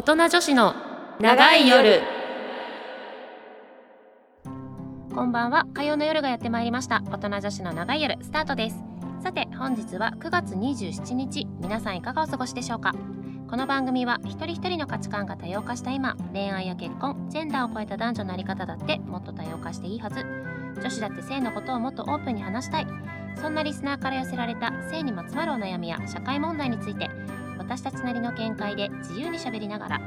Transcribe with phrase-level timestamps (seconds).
[0.00, 0.74] 大人女子の
[1.20, 2.00] 長い夜。
[5.14, 5.66] こんばんは。
[5.74, 7.02] 火曜の夜がやってまいりました。
[7.10, 8.82] 大人女子の長い夜スタートです。
[9.22, 11.46] さて本日は9月27日。
[11.60, 12.94] 皆さんいかがお過ごしでしょうか？
[13.50, 20.24] この番組は一人一人の価値観が多様化した今恋愛や結婚ジェンダーを超えた男女のあり方だってもっと多様化していいはず。
[20.80, 22.86] 女子だって性のことをもっとオープンに話したい。
[23.38, 27.10] そんなリスナーから寄せられた性にまつわるお悩みや社会問題について
[27.60, 30.00] 私たちなりの見解で自由にしゃべりながら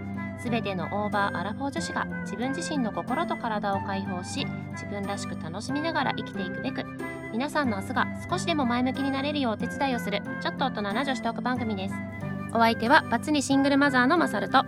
[0.43, 6.83] 全てのオーバーアラフォー女子が自分自身の心と体を解放し自分らしく楽しみながら生きていくべく
[7.31, 11.95] 皆さんの明日が少しでも前向きになれるようお手伝いをするちょっと大人な女子トーク番組です。
[12.55, 14.63] お相手はバツ2シングルマザーのマサルと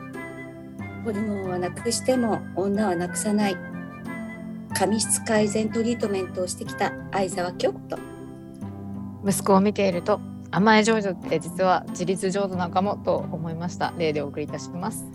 [1.04, 3.58] ホルモンはなくしても女はなくさない
[4.76, 8.00] 髪質改善トリートメントをしてきた相沢京子と
[9.24, 10.20] 息子を見ていると
[10.56, 13.94] 甘え上手って実は自立上手なのかもと思いました。
[13.98, 15.06] 例でお送りいたします。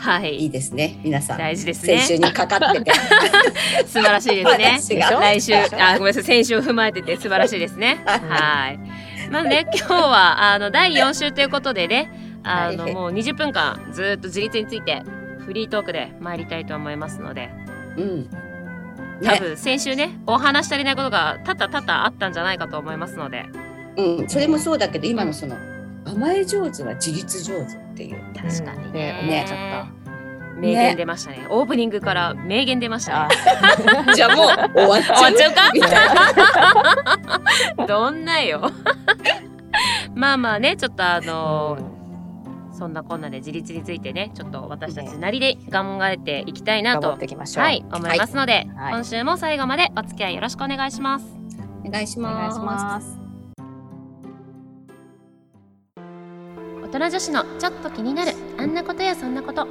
[0.00, 0.38] はい。
[0.38, 0.98] いいですね。
[1.04, 1.98] 皆さん大事ですね。
[1.98, 2.92] 先週にかかってて。
[3.86, 4.98] 素晴らしいですね。
[4.98, 6.24] 来週あごめんなさい。
[6.24, 8.02] 先週を踏まえてて素晴らしいですね。
[8.04, 8.80] はい。
[9.30, 15.04] まあね今日はあの第4週ということでねあのはいもう20分間ずっと自立について
[15.46, 17.50] フリートークで参りたいと思いますので。
[17.96, 18.28] うん。
[19.22, 19.38] 多ね。
[19.38, 23.46] 分先週ねお話し足りないことが多々多々あったんじゃないかと思いますので
[23.96, 25.56] うんそれもそうだけど今のその
[26.04, 28.20] 甘え上手は自立上手っていう。
[28.34, 28.92] 確かにうん。
[28.92, 30.02] ね,、ね思っちゃっ
[30.62, 31.46] 名言出ましたね。
[31.50, 33.28] オープニングから名言出ました
[34.14, 35.70] じゃあもう終わっちゃう 終わっちゃうか？
[35.74, 35.90] みたい
[37.76, 38.70] などんなよ。
[40.14, 41.78] まあまあねちょっとあの
[42.72, 47.64] そんなこんなで自立についてねちょっと私たちなりで考えていきたいな頑張とっていきましょう。
[47.64, 48.92] はい思いますので、はい。
[48.92, 51.24] 今週も最後までお付き合いよろしくお願いします。
[51.84, 53.21] お願いしお願います
[56.92, 59.66] 大人女子のちょっと気になるあんなことやそんなこと。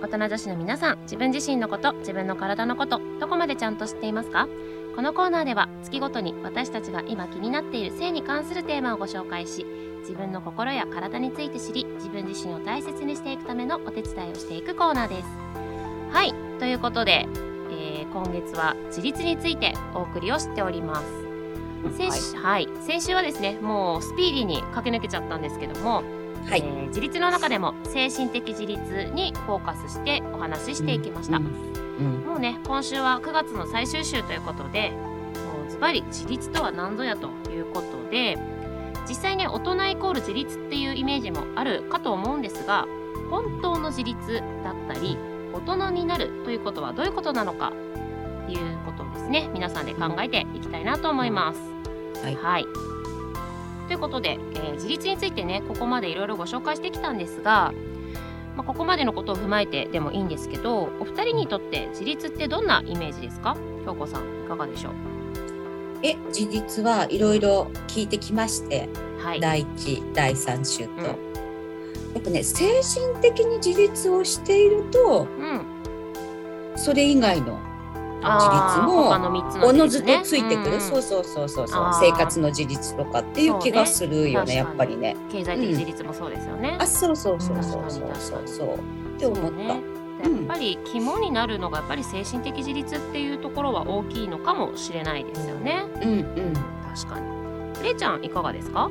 [0.00, 4.46] 大人女子の皆さん自分自身のこと自分の体のことどこまでちゃんと知っていますか？
[4.94, 9.66] このコーナーでは月ごとに私たちが今気になっている性に関するテーマをご紹介し
[10.02, 15.28] 自分の心や体について知り自分自身を大切にしていくためのお手伝いをしていくコーナーです。
[16.12, 17.26] はいということで、
[17.72, 21.06] えー今月は自立についてお送りをしております。
[21.96, 22.68] 先週,、はい。
[22.86, 26.02] 先週はですねもうスピーディーに駆け抜けちゃったんですけども
[26.46, 26.60] はい。
[26.60, 28.80] えー自立の中でも精神的自立
[29.14, 31.46] にフォーカスしてお話ししていきました、うん
[32.00, 32.26] うん。
[32.26, 38.36] もうね今週は9月の最終週ということでもうズバリ自立とは何ぞやということで
[39.08, 42.86] 実際ね大人イコール自立っていうイメージもあるかと思うんですが
[43.30, 45.16] 本当の自立だったり
[45.52, 51.60] 大人になるということはどういうことなのかっていうことをですね皆さんで考えていきたいなと思います。
[52.24, 52.34] はい。
[52.34, 52.99] はい
[53.90, 57.74] ということで、えー自立についてねここまでいろいろご紹介してきたんですが、
[58.56, 63.56] まあ、ここまでのことを踏まえてでもいいんですけどお二人にとって自立ってどんなイメージですか？
[63.84, 64.92] 京子さんいかがでしょう？
[66.04, 71.04] え自立はいろいろ聞いてきましてはい、第一第三週と、うん。
[71.04, 71.12] や
[72.20, 75.66] っぱね精神的に自立をしているとうん、
[76.76, 77.58] それ以外の
[78.22, 79.08] 自立も
[79.66, 80.80] おのずとついてくる、ん。
[80.80, 81.90] そうそうそうそうそう。
[82.00, 84.56] 生活の自立とかっていう気がするよねね。
[84.56, 85.16] やっぱりね。
[85.30, 86.76] 経済的自立もそうですよね。
[86.78, 88.02] あそうそうそうそううんそう。
[88.02, 88.78] 確かにそうそうっ
[89.18, 89.80] て思った、ね
[90.22, 95.82] やっぱり肝になるのがやっぱり精神的自立っていうところは大きいのかもしれないですよね。
[96.02, 96.52] うんうん。
[96.94, 97.82] 確かに。
[97.82, 98.90] れいちゃんいかがですか？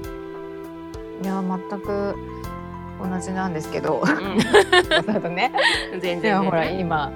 [1.21, 2.15] いや全く
[2.99, 4.01] 同じなんですけど。
[4.01, 5.51] うだ とね。
[5.95, 6.41] ん、全然。
[6.43, 6.79] ほらね。
[6.79, 7.11] 今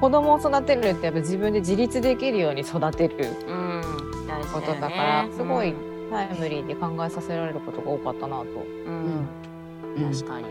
[0.00, 6.10] 子供を育てるってやっぱ自分で自立できるように育てるうん、大事ことだからすごいうん。
[6.10, 8.44] タイムリーで考えさせられることが多かったなと。
[8.86, 9.28] うん、
[9.96, 10.12] うん。
[10.12, 10.46] 確かに。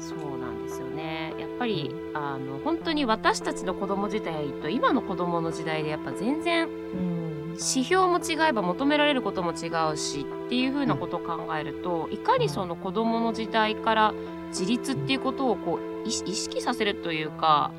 [0.00, 1.32] そうなんですよね。
[1.38, 7.26] やっぱりあの本当に私たちの子供時代と今の子供の時代でやっぱ全然うん。
[7.56, 14.14] 指標も違えば求められることも違うしっていうふうなことを考えると、いかにその子供の時代から
[14.48, 17.70] 自立っていうことをこう意識させるというか、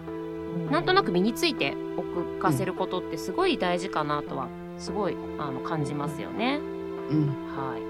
[0.72, 6.60] なんとなく身についておくかせることってすごい大事かなとはすごいあの感じますよね。
[7.10, 7.28] うん。
[7.56, 7.82] はい。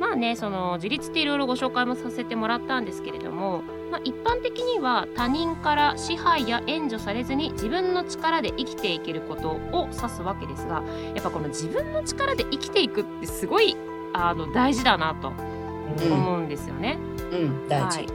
[0.00, 10.82] まあね、その自立っていろいろご紹介もさせてもらったんですけれども、まあ、一般的には他人から支配や援助されずに自分の力で生きていけることを指すわけですが
[11.14, 13.76] やっぱこの自分の力で生きていくってすごい
[14.12, 15.32] あの大事だなと
[16.04, 16.12] うん。
[16.12, 16.98] 思うんですよね。
[17.32, 17.68] うん。
[17.68, 18.06] 大事、はい、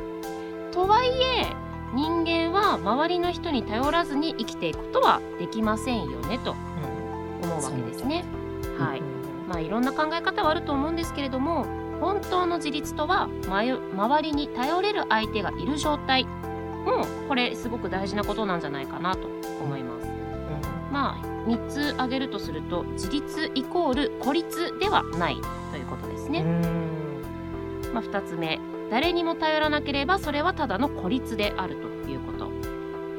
[0.72, 1.10] とはい
[1.42, 1.48] え
[1.94, 2.43] 人間は
[2.84, 6.52] 周りの人に頼らずに生きていくことはできませんよねと
[7.42, 8.24] 思うわけですね。
[8.78, 9.02] はい。
[9.48, 11.66] まあ、いろんな考え方はあると思うんですけれども
[12.00, 16.26] 本当の自立とは周りに頼れる相手がいる状態。
[16.84, 19.28] もこれすごく大事なことなんじゃないかなと
[19.62, 20.08] 思います。
[20.92, 25.38] まあ3つ挙げるとすると自立イコール孤立ではない
[25.72, 26.44] ということですね。
[27.94, 28.60] まあ、2つ目。
[28.92, 32.33] 誰にも頼らなければそれはただの孤立であるということ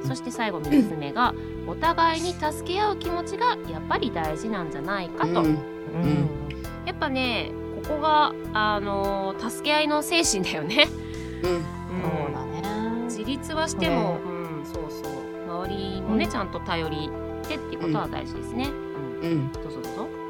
[0.04, 1.34] そして最後3つ目が
[1.66, 5.58] お互いに助け合う気持ちがやっぱり大事なんじゃないかと、うん。
[6.86, 7.52] やっぱね
[7.82, 10.88] ここが、あのー助け合いの精神だよね。
[11.42, 11.50] うん。
[11.50, 11.62] うん。
[11.62, 13.04] そうだね。
[13.04, 15.64] 自立はしても、うん、そうそう。
[15.66, 16.30] 周りもね、うん。
[16.30, 17.10] ちゃんと頼り
[17.46, 18.70] てっていうことは大事ですね。
[19.22, 19.30] うん。
[19.30, 19.52] うん。
[19.52, 20.23] どうぞどうぞ。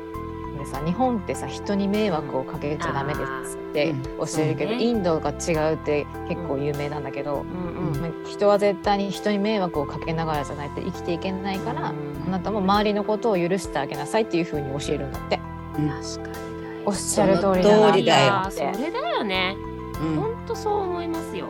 [0.65, 4.03] でさ日本ってさ人に迷惑をかけちゃダメですってうん。
[4.03, 4.83] 教えるけど、ね。
[4.83, 11.97] インドが違うって結構有名なんだけど、うんうんまあ人は絶対に人に迷惑をかけながらじゃないと生きていけないから、うん
[12.27, 15.39] あなたも周りのことを許してあげなさいっていう風に教えるんだって。
[15.77, 16.45] 確かに
[16.87, 18.25] おっしゃる通りだなその通りだよ。
[18.25, 19.57] いやーそれだよね。
[20.01, 20.17] うん。
[20.17, 21.49] ほんとそう思いますよ。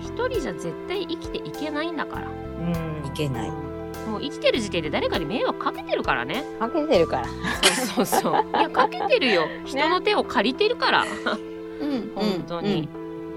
[0.00, 2.28] 一人じゃ絶対生きていけないんだから。
[2.28, 3.06] うん。
[3.06, 3.52] いけない
[4.06, 6.44] もう生きてる時点で誰かに迷惑かけてるからね。
[6.58, 8.44] かけてるからそうそうそう。
[8.58, 9.46] いやかけてるよ。
[9.64, 11.04] 人の手を借りてるから。
[11.80, 12.88] うん本当に。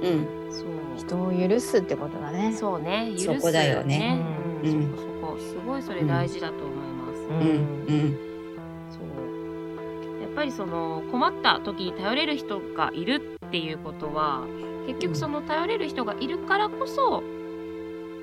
[0.01, 0.67] うんそう。
[0.97, 2.53] 人を許すってことだね。
[2.53, 3.11] そうね。
[3.13, 4.19] 許すそこだよね
[4.63, 5.37] うんうんそこそこ。
[5.39, 7.19] すごいそれ大事だと思います。
[7.21, 8.17] ううんうん
[8.89, 14.41] そうやっぱりその困った時に頼れる人がいるっていうことは
[14.87, 17.23] 結局その頼れる人がいるからこそ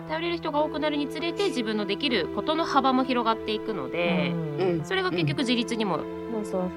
[0.08, 4.84] 頼れる人が多くなるにつれて自分のできることの幅も広がっていくので、うん。
[4.84, 5.98] それが結局自立にも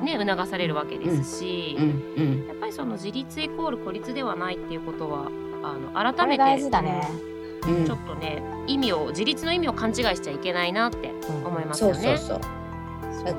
[0.01, 1.75] ね促されるわけですし、
[2.47, 5.29] やっぱりその自立イコール孤立ではないっていうことは
[5.63, 7.01] あの改めてだね。
[7.67, 7.85] うん。
[7.85, 11.11] ちょっとね意味を自立の意味を勘違いしちゃいけないなって
[11.45, 12.17] 思いますよね。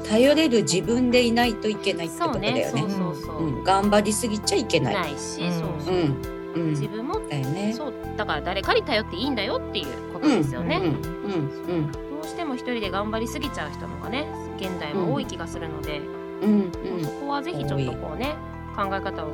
[0.05, 2.64] 頼れる自分でいないといけないってことだよね。
[2.64, 3.61] そうそうそう、う。
[3.61, 3.64] ん。
[3.64, 5.52] 頑張りすぎちゃいけないないし、うん。
[5.52, 5.94] そうそう。
[5.94, 6.71] う、んうん。
[6.71, 7.21] 自分も。
[7.29, 7.73] だよね。
[7.73, 10.77] そうだから誰かに頼っていいんだよっていうことですよね。
[10.77, 14.27] うんうんどうしても一人で頑張りすぎちゃう人の方がね
[14.59, 16.01] 現代は多い気がするので、
[16.43, 17.05] うんうん。
[17.05, 18.35] そこはぜひちょっとこうね
[18.77, 19.33] 考え方を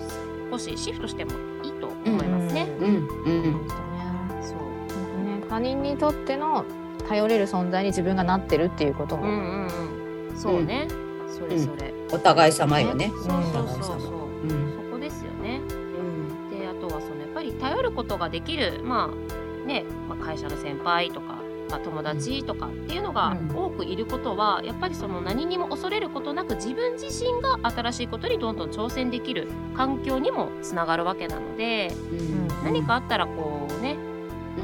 [0.51, 1.33] 少しシフトしても
[1.63, 2.69] いいと思いますね。
[4.43, 4.59] そう。
[5.25, 6.65] ね他人にとっての
[7.09, 9.67] 頼れる存在に自分がなってるっていうことも、うんうん
[10.29, 10.37] うん。
[10.37, 10.89] そうね、
[11.29, 13.11] それそれ、お互い様よね。
[13.11, 13.33] そうそう
[13.69, 14.24] そうそう、
[17.95, 21.39] ことができるまあね、まあ、会社の先輩とか、
[21.71, 23.57] まあ、友達とかっていうのがうん。
[23.57, 32.49] 多くいることは、やっぱりその何にも恐れることなく自分自身が新しいことにどんどん挑戦できる環境にもつながるわけなので、うん。
[32.63, 33.97] 何かあったらこうね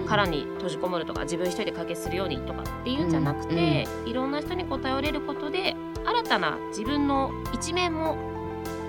[0.03, 0.07] うん。
[0.07, 5.75] 殻に閉じこもるとか自分一人で解決するようにとかっていうんじゃなくて、いろんな人にこう頼れることで
[6.05, 8.17] 新たな自分の一面も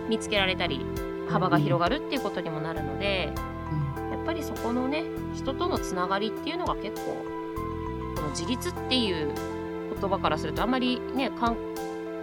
[0.10, 0.86] 見つけられたり
[1.30, 3.34] 幅が広がるっていうことにもなるので。
[4.22, 5.04] やっぱりそこのね
[5.34, 7.26] 人とのつながりっていうのが結構
[8.16, 9.34] この自立っていう
[10.00, 11.32] 言葉からするとあんまりね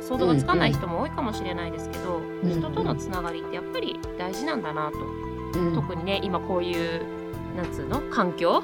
[0.00, 2.50] 想像がつかない人も多いかもしれないですけど、うん。
[2.50, 5.74] 人とのつながりってやっぱり大事なんだなと、うん。
[5.74, 7.02] 特にね今こういう
[7.56, 8.62] なんつうの環境？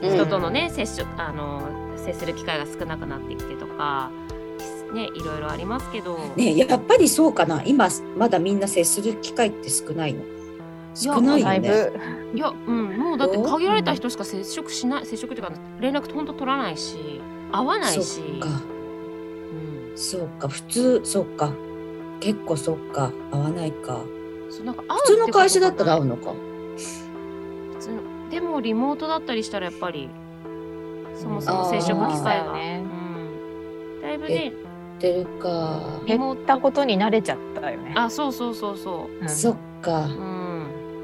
[0.00, 0.10] うん。
[0.10, 1.60] 人とのね接触あの
[1.98, 4.10] 接する機会が少なくなってきてとか
[4.94, 7.62] ねいろいろありますけど、ねやっぱりそうかな。
[7.62, 10.22] 今まだみんな接する機会って少ないの？
[10.94, 11.68] 少ないよね。
[11.68, 12.00] だいぶ。
[12.34, 17.20] いや、うん、もうだって限られた人しか接触しない接触っていうか連絡ほんと取らないし
[17.52, 18.02] 会わないし。
[18.02, 18.48] そっか。
[18.48, 20.48] うん、そうか。
[20.48, 21.52] 普通そうか。
[22.20, 23.12] 結構そっか。
[23.32, 24.00] 合わないか。
[24.50, 26.32] そうなんか会う普通の会社だったら会うののか。
[26.32, 30.08] 普通のでもリモートだったりしたらやっぱり
[31.14, 32.82] そもそも接触機会が、ね。
[32.84, 34.52] うん、だいぶね
[35.00, 36.00] 出るか。
[36.06, 37.94] リモー減ったことに慣れちゃったよね。
[37.96, 39.24] あそうそうそうそう。
[39.24, 40.06] んそっか。
[40.06, 40.43] ううん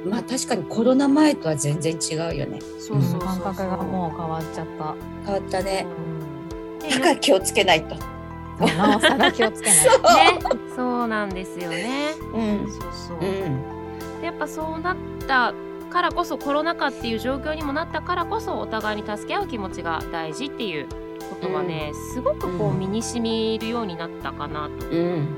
[0.05, 2.59] まあ確かにコロナ前とは全然違うよね。
[2.79, 3.43] そうそうそうそう。
[3.43, 4.95] 感覚がもう変わっちゃった。
[5.27, 5.87] 変わったね。
[5.87, 6.79] うん。
[6.79, 7.97] でだから気をつけないと。
[7.97, 9.79] そうなおさら気をつけない。
[9.79, 10.03] そう。
[10.03, 10.39] ね。
[10.77, 12.13] そうなんですよね。
[12.35, 12.71] うん。
[12.71, 14.21] そうそう、うん。
[14.21, 15.53] でやっぱそうなった
[15.91, 20.87] からこそコロナ禍っていう状況にもなったからこそお互いに助け合う気持ちが大事っていう
[21.31, 22.79] ことはね、すごくこううん。
[22.81, 25.29] 身に染みるようになったかなとうん。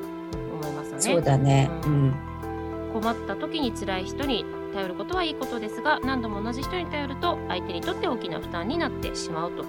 [0.62, 1.00] 思いますよね。
[1.00, 1.70] そうだね。
[1.84, 2.14] ううんん
[2.92, 4.44] 困った時に辛い人に
[4.74, 9.64] 頼ることはいいことですが何度も同じ人に頼ると相手にとって大きな負担になってしまうと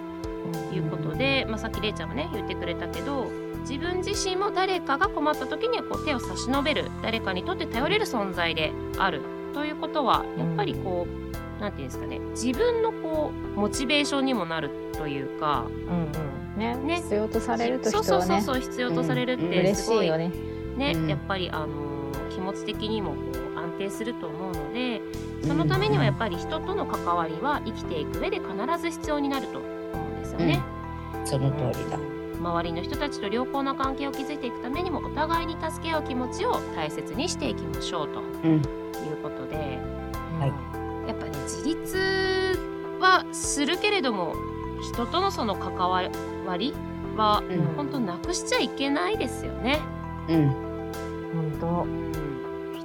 [0.73, 3.29] いうことで、まあ、さっきれいちゃんもね言ってくれたけど
[3.61, 9.21] 自分自身も誰かが困った時にはこう手を差し伸べる誰かにとって頼れる存在である
[9.53, 16.59] ということはやっぱりこう何て言うんですかね自分のこうモチベーションにもなるというか、うんうん。
[16.59, 16.75] ね。
[16.75, 16.95] ね。
[16.97, 19.49] 必要とされるとそうそうそうそう必要とされるっうん。
[19.49, 20.31] て嬉すごいしいよね。
[20.77, 21.07] ね、うん。
[21.07, 21.92] やっぱりあの気
[22.43, 23.17] 持ち的にもこ
[23.55, 25.01] う安定すると思うので
[25.47, 30.61] そのためにはやっぱり人との関わりは生きていく上で必必ず必要になると思うんですよね。
[31.25, 31.97] その通りだ。
[32.39, 38.51] 周りの人たちと良好な関係を築いていくためにもお互いに助け合う気持ちを大切にしていきましょうとうん。
[38.55, 38.61] いう
[39.21, 39.55] ことで、
[40.39, 42.57] はいやっぱね自立
[42.99, 44.35] はするけれども
[44.81, 46.01] 人とのその関わ
[46.57, 46.73] り
[47.17, 49.79] はうん本当なくしちゃいけないですよね。
[50.29, 50.49] うん。
[51.33, 51.85] 本当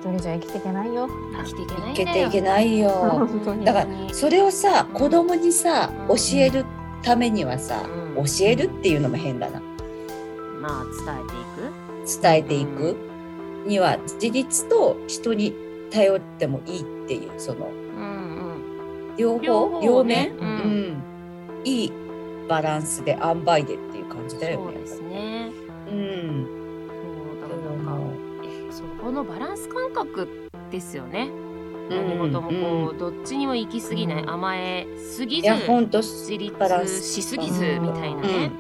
[0.01, 1.09] 一人じゃ生きていけないよ。
[1.33, 2.15] 生きていけないいけんだよ。
[2.31, 2.91] ていけないよ。
[2.91, 3.65] 本当に。
[3.65, 6.65] だからそれをさうん子供にさうん教える
[7.03, 7.83] ためにはさ
[8.17, 8.25] うん。
[8.25, 9.61] 教えるっていうのも変だな。
[10.61, 12.23] まあ伝えていく。
[12.23, 12.97] 伝えていく
[13.67, 15.53] には自立と人に
[15.91, 20.49] 頼ってもいいっていうそのうん両両方両面、ううん。
[20.93, 21.03] ん
[21.65, 21.93] いい
[22.49, 24.65] バランスで塩梅でっていう感うん、じだよね。
[24.65, 25.28] そうですね。
[29.09, 31.31] このバランス感覚ですよね。
[31.89, 38.53] 何事もこう、どっちにも行き過ぎない、うん甘えすぎいずやほんと自バランス立しすぎずみたいなね。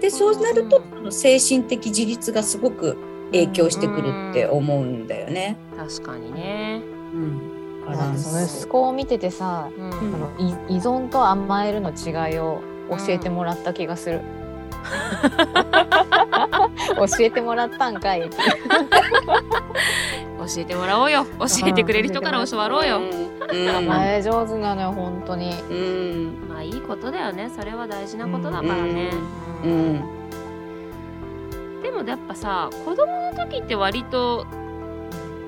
[0.00, 2.96] でそうなるとうん精神的自立がすごく
[3.32, 5.56] 影響してくるって思うんだよね。
[5.76, 6.82] 確かにね。
[7.12, 14.20] うん、そのス息子を見ててさ、うんうんあのい依存と甘えるの違いを教えてもらった気がする。
[16.96, 18.28] 教えてもらったんかい。
[18.30, 18.36] 教
[20.58, 21.24] えてもらおうよ。
[21.38, 22.98] 教えてくれる人から教わろうよ。
[22.98, 23.26] うん
[23.68, 25.52] 甘え上手なのよ本当に。
[25.70, 27.50] うんまあいいことだよね。
[27.54, 29.10] それは大事なことだからね。
[29.64, 30.02] ううんん
[31.82, 34.46] でもやっぱさ子供の時って割と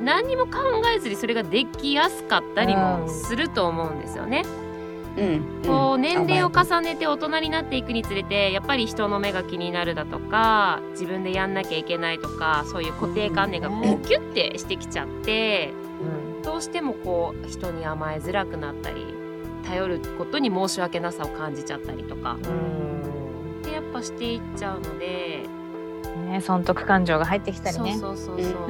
[0.00, 0.50] 何にも考
[0.94, 4.42] えずにそれができやすかったりもすると思うんですよね。
[4.62, 4.67] うん
[5.66, 13.94] こう年齢を甘重ねて大人になっていくにつれてやっぱり人の目が気になるだとか自分でやんなきゃいけないとかそういう固定観念がこうん。
[13.94, 15.72] うキュッてしてきちゃって
[16.36, 16.42] うん。
[16.42, 19.06] どうしてもこう人に甘えづらくなったり
[19.64, 23.62] 頼ることに申し訳なさを感じちゃったりとかうん。
[23.62, 25.42] でやっぱしていっちゃうので、
[26.30, 27.96] ね損得感情が入ってきたりね。
[27.96, 28.66] そうそうそうそう、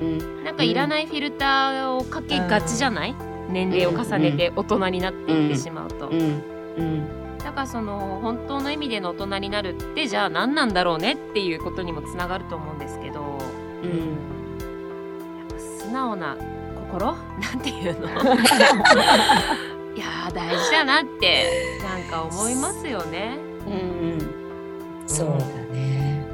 [0.00, 0.44] うん。
[0.44, 3.14] なんかいらないフィルターをかけがちじゃない、
[3.54, 6.42] 年齢を重ねて大人になっていってしまうと、うん。
[6.76, 7.38] うん。
[7.38, 13.20] だからその本当の意味での大人になるってじゃあ何なんだろうねっていうことにもつながると思うんですけど。
[13.20, 13.26] や
[13.84, 14.16] うん
[15.46, 16.36] っぱ素直な
[16.90, 17.06] 心？
[17.40, 18.08] なんていうの？
[19.94, 23.38] いやー大事だなってなんか思いますよね。
[23.66, 24.18] うん
[25.06, 25.34] そうだ
[25.72, 26.26] ね。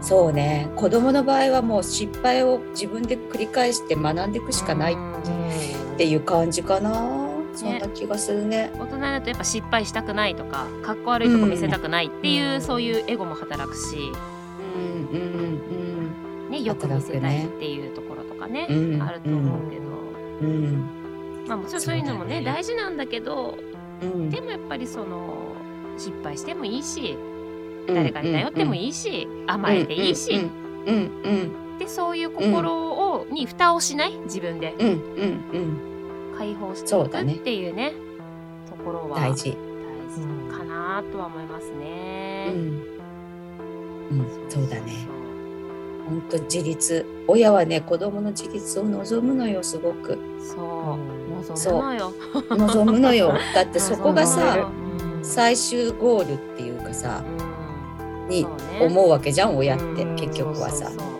[0.00, 0.68] そうね。
[0.76, 4.94] 子供の場合はもう失敗を自分で繰り返して学んでいくしかない。
[4.94, 4.98] っう
[5.98, 6.92] んていう感じかな。
[7.54, 8.70] そんな気がするね。
[8.78, 12.62] 大人だとやっぱ失敗したくないとかかっこ悪いとこ見せたくないっていう、うん。
[12.62, 14.12] そういうエゴも働くし、
[14.76, 19.02] うんうんね、よく見せたいっていうところとかね、うん。
[19.02, 19.82] あると思うけど、
[20.42, 20.64] うん。
[20.64, 20.88] うん
[21.48, 22.44] まあもちろんそういうのもねね。
[22.44, 23.58] 大事なんだけど
[24.02, 24.30] うん。
[24.30, 25.52] でもやっぱりその
[25.96, 27.18] 失敗してもいいし
[27.88, 27.94] うん。
[27.96, 30.48] 誰かに頼ってもいいし、甘えていいし、
[30.86, 32.87] うんうんでそういう心を、
[33.30, 34.12] に蓋をしない？
[34.24, 34.74] 自分で。
[34.78, 34.94] うんうんう
[36.34, 36.36] ん。
[36.38, 37.92] 解放していくっていうね。
[38.68, 39.50] ところは大事。
[39.50, 39.56] 大
[40.50, 42.50] 事かなとは思いますうね。
[42.50, 42.54] ん。
[44.10, 44.92] うんそうだね。
[46.08, 47.04] 本当自立。
[47.26, 50.18] 親はね子供の自立を望むのよすごく。
[50.40, 50.98] そう。
[51.44, 52.12] 望むのよ。
[52.50, 53.32] 望むのよ。
[53.54, 55.24] だってそこがさうん。
[55.24, 57.22] 最終ゴールっていうかさ
[58.24, 58.28] うん。
[58.28, 58.46] に
[58.80, 59.84] 思うわけじゃん親って。
[60.02, 60.16] うん。
[60.16, 60.86] 結局はさ。
[60.86, 61.17] そうそうそうだ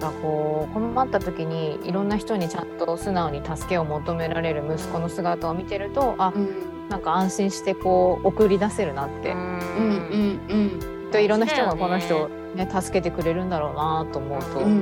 [0.00, 6.70] かこう困った時にいろんな人にちゃんと素直に助けを求められる息子の姿を見てるとあうん。
[6.90, 12.68] なんか安心してこう送り出せるなって、うんうんうんといろんな人がこの人ねね。
[12.80, 14.78] 助けてくれるんだろうなと思うと、ううん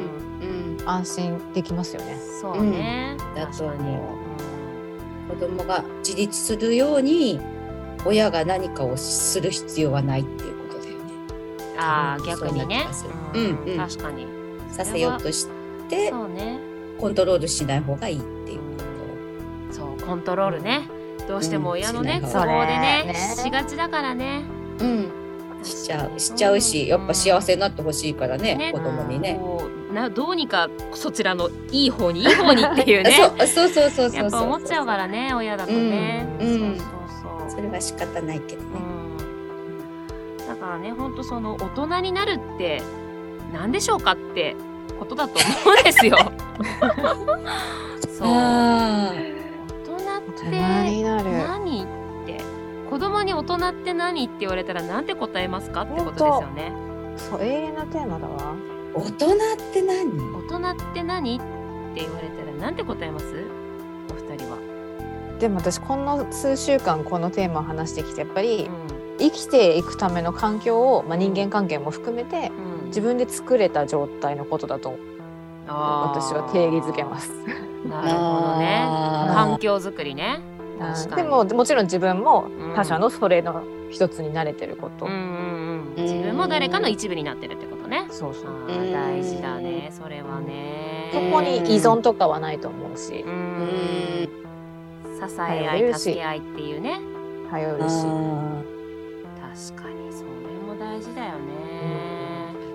[0.77, 0.81] ん。
[0.87, 2.17] 安心できますよね。
[2.41, 3.99] そうね、だと思う確かに。
[5.29, 7.41] 子供が自立するように
[8.07, 11.13] 親が何かをする必要はないっていうことだよね。
[11.75, 12.87] うんああ逆にね。
[13.35, 13.59] うん。
[13.67, 14.38] うん確かに
[14.85, 15.49] させようとし
[15.89, 16.59] てそうね。
[17.01, 18.65] コントロールしない方がいいっていうこ
[19.73, 20.89] そうコントロールね。
[21.27, 24.43] どうしても親のね、うん都合でねしがちだからね。
[24.79, 25.09] とうん。
[25.63, 29.41] しちゃうしちゃうしやっぱ幸せになってほしいからねね子供にね。
[29.93, 33.11] などうにかそちらのいい方にいい方にっていうね。
[33.41, 34.31] そうそうそうそうそう。
[34.31, 36.79] ぱ思っちゃうからね親だとね、うんうん。
[36.79, 37.51] そうそうそう。
[37.51, 38.69] それは仕方ないけどね。
[40.39, 40.47] うん。
[40.47, 42.81] だからねほんとその大人になるって
[43.53, 44.55] 何でしょうかって
[44.99, 46.17] ことだと思うんですよ。
[48.19, 50.51] そうあ大人って。
[50.51, 51.87] 何っ
[52.27, 52.41] て
[52.91, 56.73] 子供に大人って何って言われたらなんて答えますかってことですよね。
[57.17, 58.55] そう永遠のテーマだわ。
[58.95, 59.39] ー大人っ
[59.73, 60.11] て何？
[60.47, 61.39] 大人って何っ
[61.95, 63.27] て言われたらなんて答えます？
[64.11, 64.59] お二人は。
[65.39, 68.71] でも私この数週間このテーマを話してきてやっぱりう
[69.21, 74.99] 生きていくための環境を、まあ、人間関係も含めてんうん自分で作れた状態のことだと
[75.67, 77.31] 私は定義づけます。
[77.89, 78.85] なるほどね。
[79.35, 80.41] 環境づくりね。
[80.79, 81.23] 確かに。
[81.23, 82.75] でももちろん自分もうん。
[82.75, 86.03] 他者のそれの一つに慣れてること、うんうんうん。
[86.03, 88.07] 自分も誰かの一部になってるってことね。
[88.11, 88.67] そうそう。
[88.93, 89.91] 大事だね。
[89.93, 91.11] それはね。
[91.13, 93.25] そこに依存とかはないと思うし。
[95.19, 97.01] 支え合い助け合いっていうね。
[97.51, 98.63] 頼るし、あ
[99.41, 100.29] 確かにそれ
[100.67, 101.39] も大事だよね。
[101.55, 101.58] ー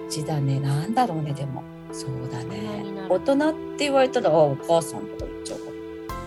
[0.09, 0.59] ちだね。
[0.59, 1.63] なんだろうねでも。
[1.91, 2.83] そうだね。
[3.09, 5.71] 大人って言われたらあお母さんとか言っちゃうかも。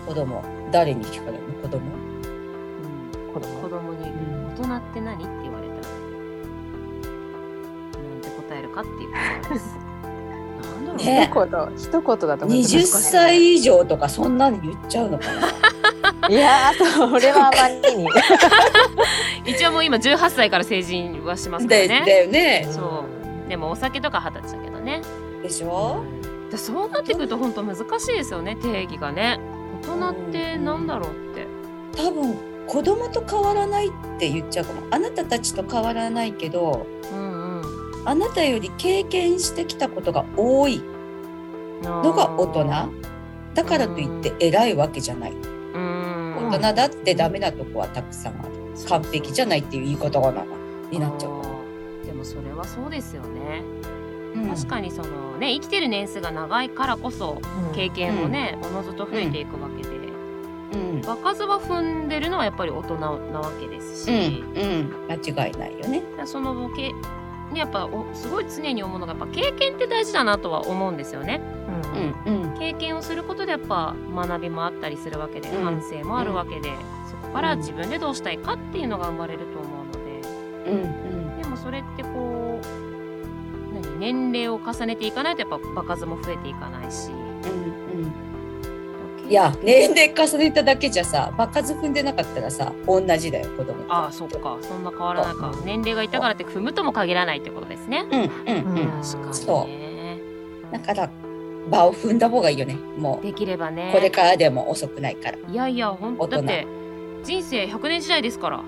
[0.07, 0.43] 子供。
[0.71, 1.53] 誰に聞かれるの？
[1.61, 1.81] 子供？
[1.85, 3.33] うん。
[3.33, 3.61] 子供？
[3.61, 3.99] 子供に。
[4.09, 4.47] ん。
[4.47, 5.87] 大人って何って言われたら。
[8.03, 8.97] なんて答えるかっていう
[9.41, 9.75] ことです。
[10.63, 11.29] なんだろうね。
[11.31, 15.47] 一言一言だと難しい20歳以上とかそんなに言っちゃうのかな？
[16.29, 18.07] いやーそれはあまりに。
[19.45, 22.67] 一応もう今18歳から成人はしますからでねだよね。
[22.69, 22.96] そう
[23.47, 25.01] でもお酒とか二十歳だけどね。
[25.41, 26.03] でしょ？
[26.51, 29.39] だそうなってくると本当難しいですよね定義がね。
[29.83, 31.45] 大人ってなんだろうって。
[31.95, 32.35] 多分
[32.67, 34.81] 子供と変わらないって言っちゃうかも。
[34.91, 38.07] あなたたちと変わらないけどうんうん。
[38.07, 40.81] あなたより経験してきたことが多い
[41.83, 42.65] のが大人。
[43.53, 45.31] だからといって偉いわけじゃない。
[45.33, 45.35] う
[45.77, 46.49] ん。
[46.51, 48.51] 大人だってダメなとこはたくさんある。
[48.87, 50.43] 完璧じゃないっていう言い方がな
[50.91, 51.56] になっちゃうかあーで
[52.17, 53.63] もそれはそうですよね、
[54.35, 54.49] ら、うん。
[54.49, 57.41] 確かにそのね生きてる年数が長いからこそ
[57.75, 59.89] 経験もね、おのずと増えていくわけで、
[60.73, 61.01] うん。
[61.01, 64.19] 場数は踏んでるのはやっぱり大人なわけですうん。
[64.21, 64.93] し、うん。
[65.09, 66.03] 間違いないよね。
[66.25, 66.91] そのけ
[67.53, 71.39] ねやっぱおすごい常に思うのがやっぱ経験って大事だなとは思うんですよね。
[72.25, 72.33] うん。
[72.33, 72.43] うん。
[72.51, 72.59] うん。
[72.59, 75.63] 経験をすることでやっぱ学びもあったりするわけで、うん。
[75.63, 76.71] 反省もあるわけで、
[77.09, 79.97] そこから自分でどうしたいかっていうのが生まれると思うので。
[80.71, 81.06] うん
[81.67, 87.09] それってこう何年齢を重ねていかないとやっぱ場数も増えていかないし。
[87.11, 88.03] うん
[89.23, 89.29] うん。
[89.29, 93.93] いや年齢重ねただけじゃさ場数踏んでなかったらさ同じだよ子供と。
[93.93, 94.57] ああそっか。
[94.61, 95.51] そんな変わらないか。
[95.65, 98.05] 年齢がいたからって踏むとも限らないってことですね。
[98.09, 98.87] うんうんうん、うん。
[99.03, 100.19] 確かにそね。
[100.71, 101.09] だから
[101.69, 103.89] 場を踏んだ方がいいよねもできればうね。
[103.93, 105.37] これからでも遅くないから。
[105.37, 106.65] いやいや本当だって
[107.25, 108.63] 人生100年時代ですから。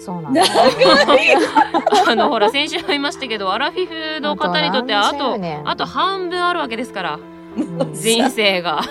[0.00, 0.42] そうなんだ。
[2.08, 7.18] あのほら先週も言いましたけどアラフィフの方にとってはあとあと半分あるわけですから。
[7.56, 7.94] うん。
[7.94, 8.80] 人生が。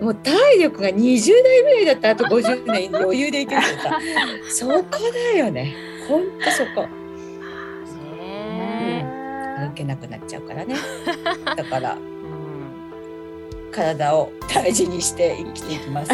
[0.00, 3.98] もう体力が20代ぐらいだったらあと50年余裕でいけるけどさ
[4.48, 4.82] そこ
[5.34, 5.74] だよね。
[6.08, 6.86] ほんとそこ。
[8.18, 9.06] ね。
[9.58, 10.74] 歩けなくなっちゃうからね。
[11.56, 11.94] だから。
[11.94, 12.10] うん。
[13.70, 16.10] 体を大事にして生きていきます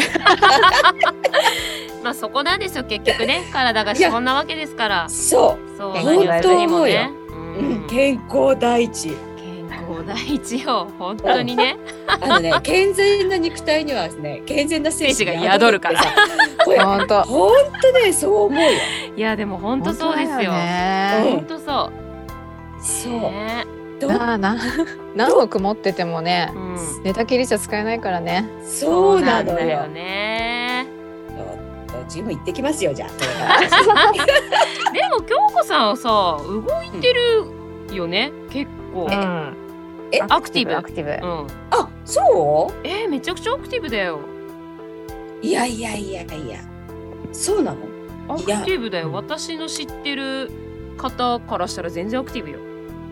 [2.03, 3.43] まあそこなんですよ結局ね。
[3.53, 5.09] 体が資本なわけですから。
[5.09, 5.77] そう。
[5.77, 7.11] そう本何当事にもね。
[7.29, 7.67] う、うん。
[7.83, 9.09] うん、健康第一。
[9.37, 11.77] 健康第一よ本当にね。
[12.07, 16.01] あのね健全な肉体にはですね健全な精子が宿るから。
[16.65, 17.23] 本当。
[17.23, 18.69] ほんとねそう思うよ。
[19.15, 20.35] いやでも本当そうですよ。
[20.35, 21.31] 本当だよね。
[21.31, 22.07] 本当そう。
[22.79, 23.13] そう。
[23.13, 23.65] ね。
[23.99, 24.55] どなあな
[25.15, 26.77] 何億持っててもねうん。
[27.03, 28.45] 寝たきりじゃ使えないからね。
[28.63, 30.56] そうなのよね。
[32.07, 33.09] ジム行ってきますよじゃあ。
[34.93, 39.07] でも京子さんはさ動いてるよね結構。
[39.09, 39.55] ん。
[40.11, 40.75] えアクティブ？
[40.75, 41.47] アクティブうん。
[41.71, 44.19] あそえーめちゃくちゃアクティブだよ。
[45.41, 46.59] ういやいやいやいや。
[47.31, 47.77] そうなの？
[48.33, 49.11] アクティブだよ。
[49.13, 50.49] 私の知ってる
[50.97, 52.59] 方からしたら全然アクティブよ。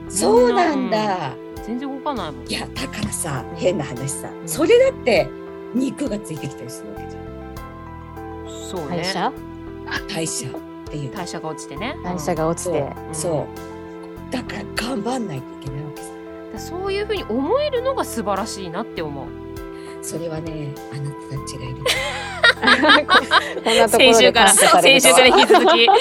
[0.10, 1.34] そうなんだ。
[1.66, 2.48] 全然動かないもん。
[2.48, 4.30] いやだからさ変な話さ。
[4.46, 5.28] それだって
[5.74, 7.15] 肉がついてきたりするわけじゃん
[8.66, 8.98] そうね。
[8.98, 9.32] 代謝？
[10.08, 10.50] 代謝っ
[10.86, 11.96] ていう代謝が落ちてね。
[12.04, 13.52] 代謝が落ちそうてうんそう
[14.32, 16.10] だから頑張んないといけないわけさ
[16.54, 19.28] だそういうふうに思えるのが素晴らしいなって思う。
[20.02, 21.78] それはねあなたたちがいる
[23.64, 25.88] こんなところで先週から先週から引き続き。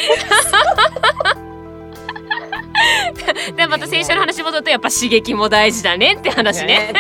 [3.57, 6.92] でまた先週の話戻るとやっぱ刺激も大事だねって話ね。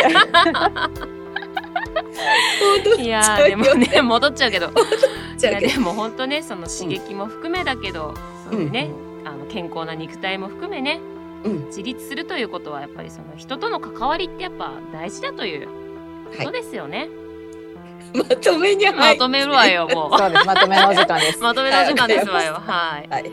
[2.98, 4.70] いやーでもね戻っちゃうけど。
[5.40, 8.14] いやでも本当ねその刺激も含めだけど、
[8.50, 8.90] そういうね、
[9.24, 11.00] あの健康な肉体も含めね
[11.44, 15.68] うん自立するということはやっぱりその人との関わりってやっぱ大事だという
[16.36, 17.08] ことですよね。
[18.14, 20.14] まとめにま入とめるわよもう。
[20.18, 22.54] そうですまとめのお時間ですまとめの時間ですわよ。
[22.54, 23.08] はい。
[23.10, 23.30] はい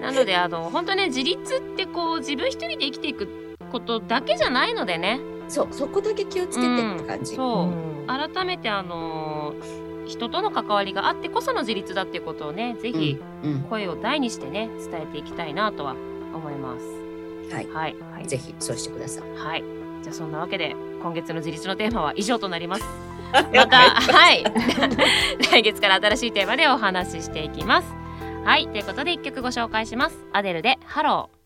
[0.00, 5.20] なのであの本当ね自立ってこう自分一人で生きていくことだけじゃないのでね。
[5.48, 7.62] そうそこだけ気をつけてって感じ、そう。
[7.68, 9.54] うん改めてあの
[10.06, 15.92] 人との関わりがあってこその自立だっていうことをねぜひうん声を大にしてね伝えていきたいなとは
[16.34, 16.84] 思います。
[17.54, 19.30] はいはい、はいぜひそうしてください。
[19.30, 19.64] はい、
[20.02, 22.84] じゃあそんなわけで今月の自立のテーマは以上となります。
[23.52, 24.44] また、はい。
[25.50, 27.94] 来月から新しいテーマでお話ししていきます。
[28.44, 28.68] はい。
[28.68, 30.24] ということで一曲ご紹介します。
[30.32, 31.44] アデルでハロー。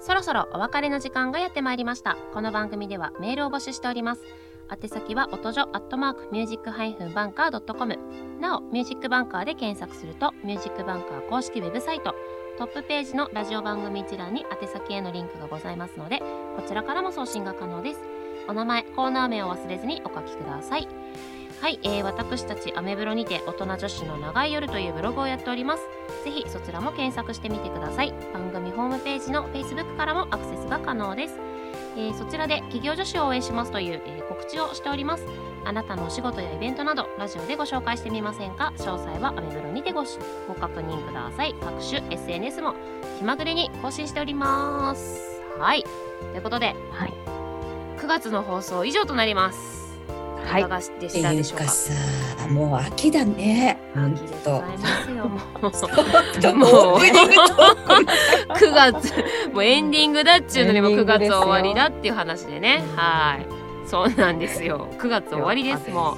[0.00, 2.16] そろそろお別れの時間がやってまいりました。
[2.34, 4.22] この番組ではメールを募集しております。
[4.70, 7.98] 宛先は音女アットマークミュージックハイフンバンカードットコム。
[8.40, 12.14] なお、ミュージックバンカーで検索すると、ミュージックバンカー公式ウェブサイト、
[12.56, 16.20] トップページのラジオ番組一覧に宛先へのリンクがございますので、
[16.54, 18.00] こちらからも送信が可能です。
[18.46, 20.86] お名前、コーナー名を忘れずにお書きください。
[21.60, 25.82] はい、えー、私たちアメブロにて大人女子の長い夜というブログをやっております。
[26.24, 28.14] ぜひそちらも検索してみてください。
[28.32, 31.49] 番組ホームページの Facebook からもアクセスが可能です。
[31.96, 35.24] えーそちらで企業女子を応援しますという、えー告知をしております。
[35.64, 38.72] あなたのお仕事やイベントなどラジオでご紹介してみませんか？
[38.78, 41.54] 詳細はアメブロにてごしご確認ください。
[41.60, 42.74] 各種 SNS も
[43.18, 45.40] 気まぐれに更新しております。
[45.58, 45.82] はい。
[45.82, 47.12] ということで、はい
[47.98, 49.98] 9月の放送以上となります。
[50.46, 51.64] はいいかがでしたでしょうか？
[51.64, 51.92] いうかさ、
[52.48, 53.79] もう秋だね。
[53.94, 54.56] 本秋でご当ざ。
[54.58, 55.28] いますよ。
[55.28, 55.72] もうもう
[56.94, 57.74] オープニングトー
[58.54, 59.14] ク9月
[59.52, 62.82] もうエンディングだっちゅうのにも9エンディングですよ月終わりだっていう話でね。
[62.96, 63.46] はい。
[63.88, 64.88] そうなんですよ。
[64.98, 66.16] 9月終わりですも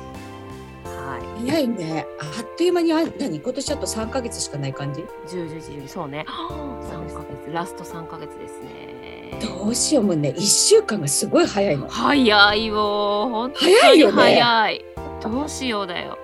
[0.85, 0.89] う。
[0.89, 1.51] はい。
[1.51, 2.07] 早いね。
[2.21, 6.27] あっという間にあ何今年あと三ヶ月しかない感じ？10、11、12そうね。
[6.29, 9.39] 3ヶ月ラスト3ヶ月ですね。
[9.41, 11.89] どうしようもうね一週間がすごい早いの。
[11.89, 13.29] 早いよ。
[13.31, 14.85] 本当に早いよね早い。
[15.23, 16.19] どうしようだよ。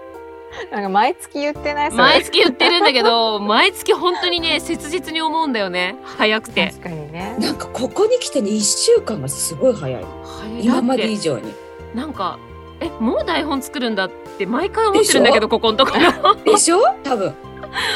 [0.70, 5.96] なんか毎月言ってない毎月言ってるんだけど、毎月本当にね、切実に思うんだよね。
[6.04, 6.66] 早くて。
[6.68, 10.04] 確かにねなんかここに来てね一週間がすごい早い。
[10.24, 11.52] 早い今まで以上に。
[11.94, 12.38] なんか
[12.80, 16.82] えもう台本作るんだって毎回思ってるんだけどここのところでしょ？
[17.02, 17.34] 多分。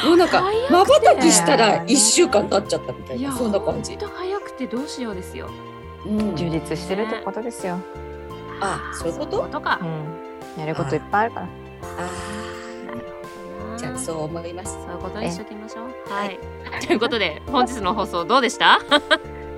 [0.05, 4.01] もうなんかまばたきしたら一週間経っちゃったみたいなそんな感じほん。
[4.01, 5.49] と早くてどうしようですよ
[6.05, 6.37] うん。
[6.37, 7.79] 充実してるってことですよ、
[8.61, 9.37] あそういうこと？
[9.39, 11.49] そういうことかうん、やることいっぱいあるからあ
[12.01, 12.52] あ
[13.83, 14.75] じゃあそう思います。
[14.85, 15.85] そういうことにしときましょう。
[16.09, 16.39] ははい。
[16.83, 18.79] い、ということで本日の放送どうでした？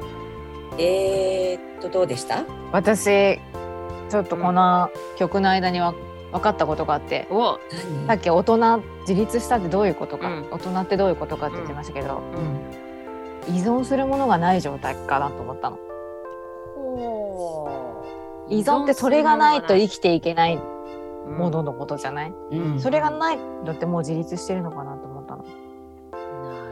[0.78, 2.44] えー、っとどうでした？
[2.72, 3.38] 私
[4.08, 5.94] ちょっとこの曲の間には
[6.32, 7.58] 分かったことがあって、お。
[8.06, 8.06] 何？
[8.06, 10.46] さっき大人自立したってどういうことか、うん。
[10.50, 12.22] 大人ってどういうことかって言ってましたけど、
[13.48, 13.54] うん。
[13.54, 15.78] 依存するものがない状態かなと思ったの。
[18.48, 20.58] 依存ってそれがないと生きていけない
[21.26, 22.80] もののことじゃない、うん。
[22.80, 25.44] それがないのってもう自立してるのかなと思ったの。
[25.44, 25.48] な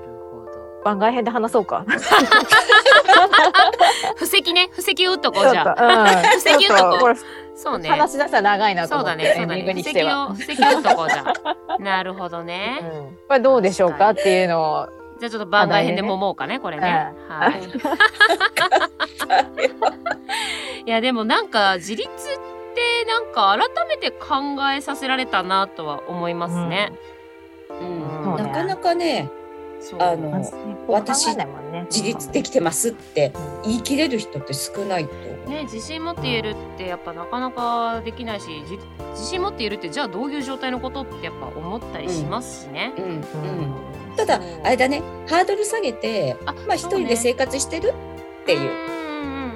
[0.00, 0.52] るほど。
[0.84, 1.84] 番外編で話そうか。
[4.16, 4.68] 布石ね。
[4.72, 6.04] 布石を打っとこうじゃあ。
[6.04, 7.14] ん、布石打っとこう。
[7.54, 7.88] そうね。
[7.88, 10.52] 話し出したら長いなとそうだ思って、エンディングねそうだね布。
[10.52, 11.78] 石を布石を打っとこうじゃあ。
[11.78, 14.88] なるほどね、うん、これどうでしょうかっていうのを、
[15.18, 17.38] じゃあちょっと番外編でももうかねこれね、うん。
[17.38, 17.60] はい。
[20.86, 20.90] い。
[20.90, 22.51] やでもなんか自立って
[23.06, 26.92] なんか改めて考えさせられたなとは思いますね。
[27.70, 28.24] うん。
[28.24, 28.42] そうね。
[28.42, 29.30] なかなかね
[29.98, 30.44] あの
[30.87, 31.26] 私
[31.90, 33.32] 自立できてますって
[33.64, 35.12] 言い切れる人って少ないと。
[35.50, 38.78] ね自信持って言えるってやっぱなかなかできないしじ
[39.11, 42.92] 自信持って言えるってじゃあどういう状態のことってやっぱ思ったりしますしね。
[42.96, 43.04] うん。
[43.04, 43.11] うん。
[43.11, 44.16] うん。
[44.16, 47.92] ただあれだねハードル下げてあまあ一人で生活してる
[48.42, 49.01] っていう。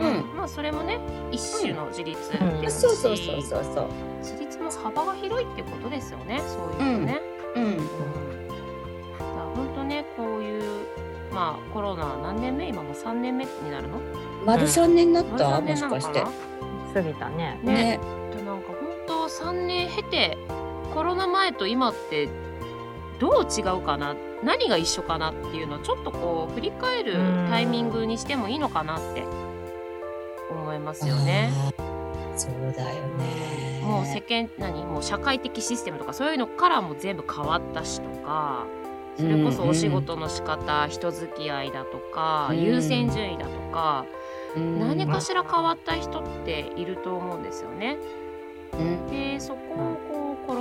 [0.01, 0.15] うんうん。
[0.15, 0.21] うん。
[0.21, 0.99] うまあそれもね
[1.31, 2.61] 一種の自立うん。
[2.61, 3.89] ですし、そうそうそうそうそう。
[4.21, 7.21] 自立の幅が広いってことですよねそういうのね。
[7.55, 7.65] うん。
[7.65, 7.79] うん、
[9.55, 10.63] 本当ねこういう
[11.33, 12.69] まあコロナ何年目？
[12.69, 14.01] 今もう3年目になるの？
[14.45, 16.25] 丸三年になっ丸た、3も年なのかしかして。
[16.95, 17.61] 過ぎたね。
[17.63, 17.99] なね。
[17.99, 18.01] ね。
[18.35, 20.39] でなんか本当3年経て
[20.95, 22.29] コロナ前と今って
[23.19, 24.15] どう違うかな？
[24.43, 27.15] 何が一緒かなっていうのをちょっとこう振り返る
[27.49, 29.25] タイミングにしてもいいのかなって
[30.51, 31.51] 思いますよね。
[32.37, 33.81] そうだよね。
[33.83, 34.85] もう世間何？
[34.85, 38.67] もう社会的システムとかそういうのからも全部変わったしとか
[39.17, 44.05] それこそお仕事の仕方、人付き合いだとか、うん優先順位だとか、
[44.57, 47.97] うん何かしら変わった人っていると思うんですよね。
[48.75, 49.96] うんでそこ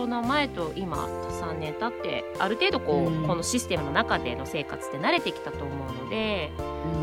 [0.05, 0.97] ロナ前と今
[1.41, 6.51] 3年経ってある程度こう、うんこのシステムの中での生活って慣れてきたと思うので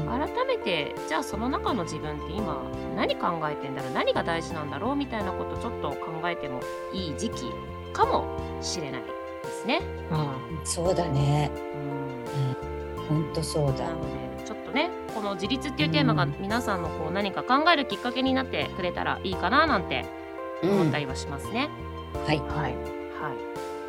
[0.08, 2.62] 改めてじゃあその中の自分って今
[2.94, 6.60] 何考えてんだろう何が大事なんだろうみたいなことちょっと考えても
[6.92, 7.50] いい時期
[7.92, 8.24] かも
[8.60, 9.08] しれないで
[9.50, 9.80] すね。
[10.10, 11.50] うんそうだね。
[11.74, 13.94] うん本当そうだな。
[13.94, 14.00] の
[14.38, 20.04] でちょっとねこの自立っていうテーマがうん皆さんのこう何か考えるきっかけになってくれたらいいかななんて
[20.62, 21.68] 思ったりはしますね。
[22.27, 22.38] はい。
[22.38, 22.75] はい。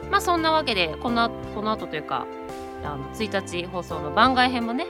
[0.10, 2.26] まあそんなわけでこのこの後というか
[2.84, 4.86] あの1日放送の番外編もね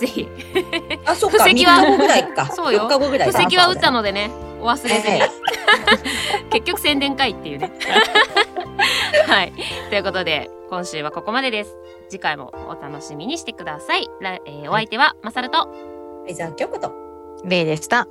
[0.00, 0.28] ぜひ
[1.04, 1.44] あ、そうか。
[1.44, 2.46] 布石は3日後ぐらいか。
[2.54, 3.38] そうよ4日後ぐらいか。
[3.38, 5.30] 布石は打ったのでねお忘れずに、はい
[6.50, 7.72] 結局宣伝会っていうね
[9.26, 9.52] はい
[9.90, 11.76] ということで今週はここまでです
[12.08, 15.68] 次回もお楽しみにしてください、らえーお相手はまさると
[16.26, 16.92] 相沢京子と。
[17.44, 18.06] 例でした。